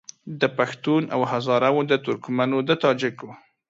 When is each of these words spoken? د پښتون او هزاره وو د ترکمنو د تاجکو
د 0.41 0.43
پښتون 0.57 1.03
او 1.15 1.21
هزاره 1.31 1.69
وو 1.73 1.81
د 1.91 1.93
ترکمنو 2.05 2.57
د 2.67 2.71
تاجکو 2.83 3.29